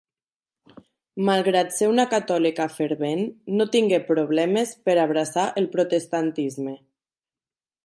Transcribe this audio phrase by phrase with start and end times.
[1.27, 3.21] Malgrat ser una catòlica fervent
[3.59, 6.77] no tingué problemes per abraçar el protestantisme.